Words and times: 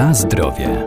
Na 0.00 0.14
zdrowie. 0.14 0.86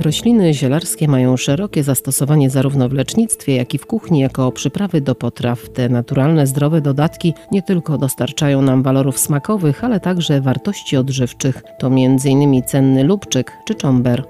Rośliny 0.00 0.54
zielarskie 0.54 1.08
mają 1.08 1.36
szerokie 1.36 1.82
zastosowanie 1.82 2.50
zarówno 2.50 2.88
w 2.88 2.92
lecznictwie, 2.92 3.56
jak 3.56 3.74
i 3.74 3.78
w 3.78 3.86
kuchni 3.86 4.20
jako 4.20 4.52
przyprawy 4.52 5.00
do 5.00 5.14
potraw. 5.14 5.68
Te 5.68 5.88
naturalne, 5.88 6.46
zdrowe 6.46 6.80
dodatki 6.80 7.34
nie 7.50 7.62
tylko 7.62 7.98
dostarczają 7.98 8.62
nam 8.62 8.82
walorów 8.82 9.18
smakowych, 9.18 9.84
ale 9.84 10.00
także 10.00 10.40
wartości 10.40 10.96
odżywczych. 10.96 11.62
To 11.78 11.86
m.in. 11.86 12.62
cenny 12.62 13.04
lubczyk 13.04 13.52
czy 13.64 13.74
czomber. 13.74 14.24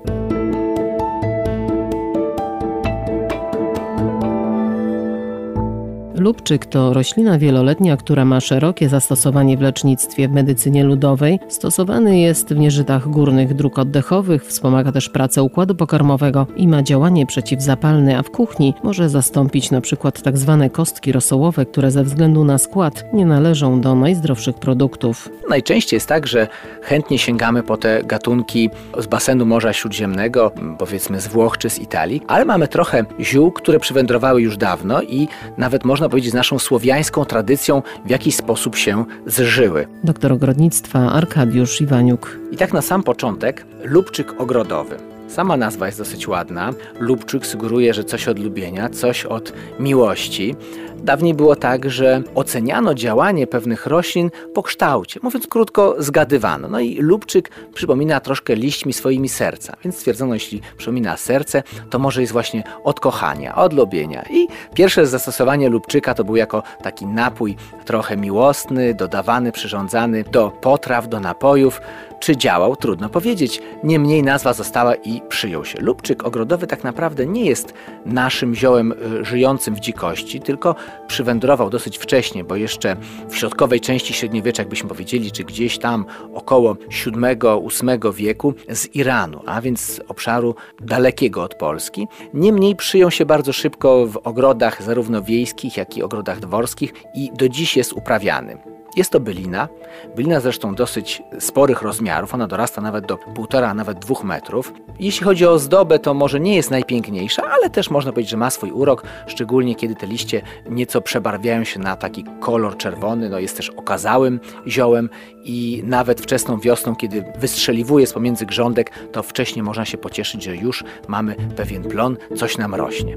Lubczyk 6.23 6.67
to 6.67 6.93
roślina 6.93 7.39
wieloletnia, 7.39 7.97
która 7.97 8.25
ma 8.25 8.41
szerokie 8.41 8.89
zastosowanie 8.89 9.57
w 9.57 9.61
lecznictwie 9.61 10.29
w 10.29 10.33
medycynie 10.33 10.85
ludowej. 10.85 11.41
Stosowany 11.49 12.19
jest 12.19 12.55
w 12.55 12.59
nieżytach 12.59 13.09
górnych 13.09 13.55
dróg 13.55 13.79
oddechowych, 13.79 14.45
wspomaga 14.45 14.93
też 14.93 15.09
pracę 15.09 15.43
układu 15.43 15.75
pokarmowego 15.75 16.47
i 16.57 16.69
ma 16.69 16.83
działanie 16.83 17.27
przeciwzapalne, 17.27 18.19
a 18.19 18.23
w 18.23 18.31
kuchni 18.31 18.75
może 18.83 19.09
zastąpić 19.09 19.71
na 19.71 19.81
przykład 19.81 20.23
tak 20.23 20.35
kostki 20.73 21.13
rosołowe, 21.13 21.67
które 21.67 21.91
ze 21.91 22.05
względu 22.05 22.45
na 22.45 22.59
skład 22.59 23.05
nie 23.13 23.27
należą 23.27 23.81
do 23.81 23.95
najzdrowszych 23.95 24.57
produktów. 24.57 25.29
Najczęściej 25.49 25.97
jest 25.97 26.09
tak, 26.09 26.27
że 26.27 26.49
chętnie 26.83 27.19
sięgamy 27.19 27.63
po 27.63 27.77
te 27.77 28.03
gatunki 28.05 28.71
z 28.99 29.07
basenu 29.07 29.47
Morza 29.47 29.73
Śródziemnego, 29.73 30.53
powiedzmy 30.79 31.21
z 31.21 31.27
Włoch 31.27 31.59
czy 31.59 31.71
z 31.71 31.79
Italii, 31.79 32.23
ale 32.27 32.45
mamy 32.45 32.69
trochę 32.69 33.05
ziół, 33.21 33.53
które 33.53 33.81
przywędrowały 33.81 34.43
już 34.43 34.57
dawno 34.57 35.03
i 35.03 35.29
nawet 35.59 35.85
można 35.85 36.09
powiedzieć, 36.13 36.33
z 36.33 36.35
naszą 36.35 36.59
słowiańską 36.59 37.25
tradycją 37.25 37.83
w 38.07 38.11
jakiś 38.11 38.37
sposób 38.37 38.77
się 38.77 39.05
zżyły. 39.27 39.87
Doktor 40.05 40.33
ogrodnictwa 40.33 40.99
Arkadiusz 41.13 41.81
Iwaniuk. 41.81 42.39
I 42.51 42.57
tak 42.57 42.73
na 42.73 42.83
sam 42.83 43.03
początek, 43.03 43.67
lubczyk 43.85 44.41
ogrodowy. 44.41 45.12
Sama 45.33 45.57
nazwa 45.57 45.87
jest 45.87 45.99
dosyć 45.99 46.29
ładna. 46.29 46.73
Lubczyk 47.01 47.47
sugeruje, 47.47 47.95
że 47.95 48.05
coś 48.05 48.29
od 48.29 48.39
lubienia, 48.39 48.89
coś 48.89 49.25
od 49.25 49.53
miłości. 49.81 50.57
Dawniej 51.03 51.35
było 51.35 51.57
tak, 51.57 51.91
że 51.91 52.23
oceniano 52.35 52.95
działanie 52.95 53.47
pewnych 53.47 53.87
roślin 53.87 54.31
po 54.55 54.63
kształcie. 54.63 55.21
Mówiąc 55.23 55.47
krótko, 55.47 55.95
zgadywano. 55.99 56.69
No 56.69 56.81
i 56.81 56.97
lubczyk 56.97 57.51
przypomina 57.75 58.21
troszkę 58.21 58.57
liśćmi 58.57 58.93
swoimi 58.93 59.29
serca. 59.29 59.77
Więc 59.85 59.97
stwierdzono, 59.97 60.35
jeśli 60.35 60.61
przypomina 60.77 61.17
serce, 61.17 61.63
to 61.91 61.99
może 61.99 62.21
jest 62.21 62.33
właśnie 62.33 62.63
od 62.85 63.01
kochania, 63.01 63.55
od 63.55 63.73
lubienia. 63.73 64.25
I 64.31 64.49
pierwsze 64.75 65.07
zastosowanie 65.07 65.69
lubczyka 65.69 66.15
to 66.15 66.25
był 66.25 66.37
jako 66.37 66.63
taki 66.83 67.07
napój 67.07 67.57
trochę 67.85 68.17
miłosny, 68.17 68.95
dodawany, 68.95 69.53
przyrządzany 69.53 70.25
do 70.25 70.51
potraw, 70.51 71.09
do 71.09 71.21
napojów. 71.21 71.81
Czy 72.21 72.37
działał? 72.37 72.77
Trudno 72.77 73.09
powiedzieć. 73.09 73.63
Niemniej 73.85 74.23
nazwa 74.23 74.53
została 74.53 74.95
i 74.95 75.22
przyjął 75.29 75.65
się. 75.65 75.81
Lubczyk 75.81 76.25
ogrodowy 76.25 76.67
tak 76.67 76.85
naprawdę 76.85 77.27
nie 77.27 77.45
jest 77.45 77.75
naszym 78.07 78.55
ziołem 78.55 78.93
y, 78.93 79.25
żyjącym 79.25 79.75
w 79.75 79.81
dzikości, 79.81 80.41
tylko 80.41 80.75
przywędrował 81.07 81.71
dosyć 81.71 81.99
wcześnie, 81.99 82.45
bo 82.45 82.57
jeszcze 82.57 82.97
w 83.29 83.37
środkowej 83.37 83.81
części 83.81 84.15
średniowiecza, 84.15 84.63
jakbyśmy 84.63 84.89
powiedzieli, 84.89 85.33
czy 85.33 85.45
gdzieś 85.45 85.79
tam 85.79 86.05
około 86.35 86.75
VII-VIII 86.75 88.13
wieku 88.15 88.55
z 88.69 88.95
Iranu, 88.95 89.41
a 89.47 89.61
więc 89.61 89.81
z 89.81 90.01
obszaru 90.09 90.55
dalekiego 90.81 91.43
od 91.43 91.55
Polski. 91.55 92.09
Niemniej 92.35 92.77
przyjął 92.77 93.11
się 93.11 93.27
bardzo 93.27 93.53
szybko 93.53 94.07
w 94.07 94.17
ogrodach 94.17 94.83
zarówno 94.83 95.23
wiejskich, 95.23 95.77
jak 95.77 95.97
i 95.97 96.03
ogrodach 96.03 96.41
dworskich 96.41 96.95
i 97.15 97.31
do 97.39 97.49
dziś 97.49 97.77
jest 97.77 97.93
uprawiany. 97.93 98.82
Jest 98.97 99.11
to 99.11 99.21
bylina. 99.21 99.69
Bylina 100.17 100.41
zresztą 100.41 100.75
dosyć 100.75 101.23
sporych 101.39 101.83
rozmiarów, 101.83 102.35
ona 102.35 102.47
dorasta 102.47 102.81
nawet 102.81 103.07
do 103.07 103.19
półtora, 103.19 103.75
nawet 103.75 103.99
dwóch 103.99 104.25
metrów. 104.25 104.73
Jeśli 105.01 105.25
chodzi 105.25 105.47
o 105.47 105.59
zdobę, 105.59 105.99
to 105.99 106.15
może 106.15 106.41
nie 106.41 106.57
jest 106.57 106.71
najpiękniejsza, 106.71 107.43
ale 107.51 107.71
też 107.71 107.91
można 107.91 108.13
powiedzieć, 108.13 108.31
że 108.31 108.37
ma 108.37 108.51
swój 108.51 108.71
urok, 108.71 109.03
szczególnie 109.27 109.75
kiedy 109.75 109.95
te 109.95 110.07
liście 110.07 110.43
nieco 110.71 111.01
przebarwiają 111.01 111.65
się 111.65 111.81
na 111.81 111.97
taki 111.97 112.25
kolor 112.41 112.77
czerwony. 112.77 113.29
No 113.29 113.39
jest 113.39 113.57
też 113.57 113.71
okazałym 113.71 114.41
ziołem 114.67 115.11
i 115.45 115.83
nawet 115.87 116.21
wczesną 116.21 116.61
wiosną, 116.61 116.97
kiedy 116.97 117.25
wystrzeliwuje 117.39 118.07
z 118.07 118.13
pomiędzy 118.13 118.47
grządek, 118.47 118.91
to 119.13 119.23
wcześniej 119.23 119.63
można 119.63 119.85
się 119.85 119.99
pocieszyć, 119.99 120.43
że 120.43 120.57
już 120.57 120.85
mamy 121.09 121.37
pewien 121.57 121.83
plon, 121.83 122.17
coś 122.37 122.59
nam 122.59 122.75
rośnie. 122.75 123.17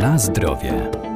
Na 0.00 0.18
zdrowie. 0.18 1.09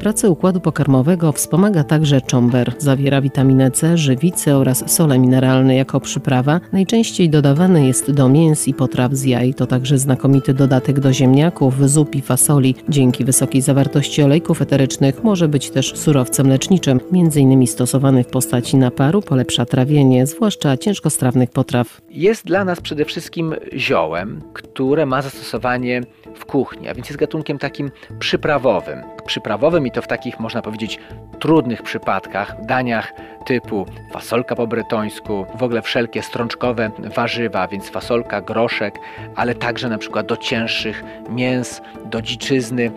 Pracę 0.00 0.30
układu 0.30 0.60
pokarmowego 0.60 1.32
wspomaga 1.32 1.84
także 1.84 2.20
czomber. 2.20 2.72
Zawiera 2.78 3.20
witaminę 3.20 3.70
C, 3.70 3.98
żywicę 3.98 4.56
oraz 4.56 4.92
sole 4.92 5.18
mineralne 5.18 5.74
jako 5.74 6.00
przyprawa. 6.00 6.60
Najczęściej 6.72 7.30
dodawany 7.30 7.86
jest 7.86 8.10
do 8.10 8.28
mięs 8.28 8.68
i 8.68 8.74
potraw 8.74 9.12
z 9.12 9.24
jaj. 9.24 9.54
To 9.54 9.66
także 9.66 9.98
znakomity 9.98 10.54
dodatek 10.54 11.00
do 11.00 11.12
ziemniaków, 11.12 11.90
zup 11.90 12.14
i 12.14 12.20
fasoli. 12.20 12.74
Dzięki 12.88 13.24
wysokiej 13.24 13.62
zawartości 13.62 14.22
olejków 14.22 14.62
eterycznych 14.62 15.24
może 15.24 15.48
być 15.48 15.70
też 15.70 15.96
surowcem 15.96 16.48
leczniczym, 16.48 17.00
m.in. 17.12 17.66
stosowany 17.66 18.24
w 18.24 18.26
postaci 18.26 18.76
naparu, 18.76 19.22
polepsza 19.22 19.64
trawienie, 19.64 20.26
zwłaszcza 20.26 20.76
ciężkostrawnych 20.76 21.50
potraw. 21.50 22.00
Jest 22.10 22.46
dla 22.46 22.64
nas 22.64 22.80
przede 22.80 23.04
wszystkim 23.04 23.54
ziołem, 23.76 24.42
które 24.52 25.06
ma 25.06 25.22
zastosowanie 25.22 26.02
w 26.34 26.44
kuchni, 26.44 26.88
a 26.88 26.94
więc 26.94 27.08
jest 27.08 27.20
gatunkiem 27.20 27.58
takim 27.58 27.90
przyprawowym. 28.18 28.98
Przyprawowym 29.30 29.86
i 29.86 29.90
to 29.90 30.02
w 30.02 30.06
takich, 30.06 30.40
można 30.40 30.62
powiedzieć, 30.62 30.98
trudnych 31.38 31.82
przypadkach, 31.82 32.64
daniach 32.64 33.12
typu 33.46 33.86
fasolka 34.12 34.56
po 34.56 34.66
bretońsku, 34.66 35.46
w 35.54 35.62
ogóle 35.62 35.82
wszelkie 35.82 36.22
strączkowe 36.22 36.90
warzywa, 36.98 37.68
więc 37.68 37.90
fasolka, 37.90 38.40
groszek, 38.40 38.98
ale 39.36 39.54
także 39.54 39.88
na 39.88 39.98
przykład 39.98 40.26
do 40.26 40.36
cięższych 40.36 41.04
mięs, 41.28 41.82
do 42.04 42.22
dziczyzny, 42.22 42.90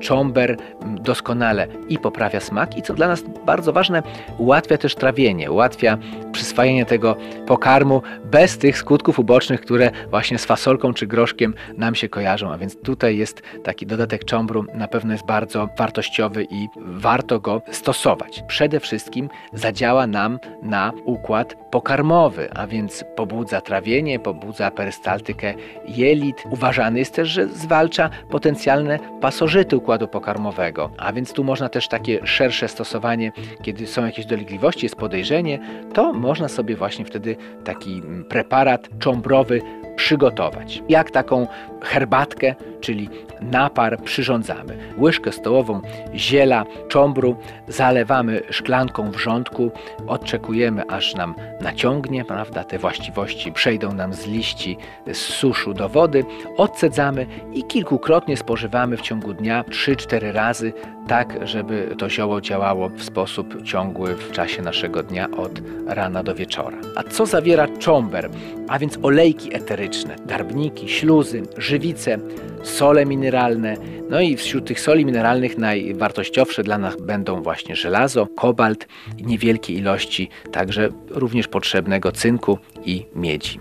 czomber 0.00 0.56
doskonale 0.86 1.66
i 1.88 1.98
poprawia 1.98 2.40
smak 2.40 2.76
i 2.78 2.82
co 2.82 2.94
dla 2.94 3.08
nas 3.08 3.22
bardzo 3.46 3.72
ważne, 3.72 4.02
ułatwia 4.38 4.78
też 4.78 4.94
trawienie, 4.94 5.50
ułatwia 5.50 5.98
przyswajanie 6.32 6.86
tego 6.86 7.16
pokarmu 7.46 8.02
bez 8.24 8.58
tych 8.58 8.78
skutków 8.78 9.18
ubocznych, 9.18 9.60
które 9.60 9.90
właśnie 10.10 10.38
z 10.38 10.44
fasolką 10.44 10.94
czy 10.94 11.06
groszkiem 11.06 11.54
nam 11.76 11.94
się 11.94 12.08
kojarzą, 12.08 12.52
a 12.52 12.58
więc 12.58 12.80
tutaj 12.80 13.16
jest 13.16 13.42
taki 13.64 13.86
dodatek 13.86 14.24
czombru, 14.24 14.64
na 14.74 14.88
pewno 14.88 15.12
jest 15.12 15.26
bardzo 15.26 15.68
wartościowy 15.78 16.46
i 16.50 16.68
warto 16.76 17.40
go 17.40 17.62
stosować. 17.70 18.42
Przede 18.48 18.80
wszystkim 18.80 19.28
zadziała 19.52 20.06
nam 20.06 20.38
na 20.62 20.92
układ 21.04 21.56
pokarmowy, 21.70 22.48
a 22.54 22.66
więc 22.66 23.04
pobudza 23.16 23.60
trawienie, 23.60 24.18
pobudza 24.18 24.70
perystaltykę 24.70 25.54
jelit. 25.88 26.44
Uważany 26.50 26.98
jest 26.98 27.14
też, 27.14 27.28
że 27.28 27.48
zwalcza 27.48 28.10
potencjalne 28.30 28.98
pasożyty 29.20 29.76
układu 29.86 30.08
pokarmowego, 30.08 30.90
a 30.98 31.12
więc 31.12 31.32
tu 31.32 31.44
można 31.44 31.68
też 31.68 31.88
takie 31.88 32.26
szersze 32.26 32.68
stosowanie, 32.68 33.32
kiedy 33.62 33.86
są 33.86 34.06
jakieś 34.06 34.26
dolegliwości, 34.26 34.86
jest 34.86 34.96
podejrzenie, 34.96 35.58
to 35.92 36.12
można 36.12 36.48
sobie 36.48 36.76
właśnie 36.76 37.04
wtedy 37.04 37.36
taki 37.64 38.02
preparat 38.28 38.88
cząbrowy 38.98 39.62
przygotować. 39.96 40.82
Jak 40.88 41.10
taką 41.10 41.46
herbatkę, 41.82 42.54
czyli 42.80 43.08
napar 43.40 44.02
przyrządzamy. 44.02 44.76
Łyżkę 44.98 45.32
stołową 45.32 45.80
ziela, 46.14 46.64
cząbru 46.88 47.36
zalewamy 47.68 48.42
szklanką 48.50 49.10
wrzątku, 49.10 49.70
odczekujemy 50.06 50.82
aż 50.88 51.14
nam 51.14 51.34
naciągnie, 51.60 52.24
prawda, 52.24 52.64
te 52.64 52.78
właściwości 52.78 53.52
przejdą 53.52 53.92
nam 53.92 54.14
z 54.14 54.26
liści, 54.26 54.76
z 55.12 55.18
suszu 55.18 55.74
do 55.74 55.88
wody, 55.88 56.24
odcedzamy 56.56 57.26
i 57.52 57.64
kilkukrotnie 57.64 58.36
spożywamy 58.36 58.96
w 58.96 59.00
ciągu 59.00 59.34
dnia 59.34 59.62
3-4 59.62 60.32
razy, 60.32 60.72
tak 61.08 61.48
żeby 61.48 61.94
to 61.98 62.10
zioło 62.10 62.40
działało 62.40 62.88
w 62.88 63.02
sposób 63.02 63.62
ciągły 63.62 64.16
w 64.16 64.32
czasie 64.32 64.62
naszego 64.62 65.02
dnia 65.02 65.30
od 65.30 65.60
rana 65.86 66.22
do 66.22 66.34
wieczora. 66.34 66.78
A 66.96 67.02
co 67.02 67.26
zawiera 67.26 67.68
cząber? 67.68 68.30
A 68.68 68.78
więc 68.78 68.98
olejki 69.02 69.56
eteryczne, 69.56 70.16
darbniki, 70.26 70.88
śluzy, 70.88 71.42
żywice, 71.56 72.18
sole 72.62 73.06
mineralne. 73.06 73.76
No 74.10 74.20
i 74.20 74.36
wśród 74.36 74.66
tych 74.66 74.80
soli 74.80 75.06
mineralnych 75.06 75.58
najwartościowsze 75.58 76.62
dla 76.62 76.78
nas 76.78 77.00
będą 77.00 77.42
właśnie 77.42 77.76
żelazo, 77.76 78.26
kobalt 78.36 78.88
i 79.18 79.26
niewielkie 79.26 79.72
ilości 79.72 80.28
także 80.52 80.88
również 81.10 81.48
potrzebnego 81.48 82.12
cynku 82.12 82.58
i 82.84 83.06
miedzi. 83.14 83.60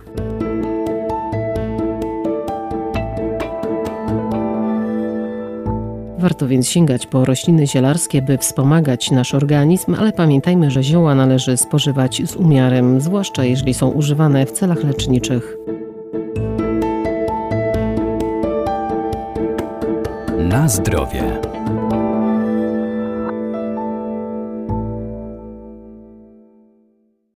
Warto 6.25 6.47
więc 6.47 6.67
sięgać 6.67 7.05
po 7.05 7.25
rośliny 7.25 7.67
zielarskie, 7.67 8.21
by 8.21 8.37
wspomagać 8.37 9.11
nasz 9.11 9.33
organizm, 9.33 9.95
ale 9.99 10.11
pamiętajmy, 10.11 10.71
że 10.71 10.83
zioła 10.83 11.15
należy 11.15 11.57
spożywać 11.57 12.21
z 12.25 12.35
umiarem, 12.35 13.01
zwłaszcza 13.01 13.43
jeżeli 13.43 13.73
są 13.73 13.89
używane 13.89 14.45
w 14.45 14.51
celach 14.51 14.83
leczniczych. 14.83 15.57
Na 20.37 20.67
zdrowie. 20.67 21.23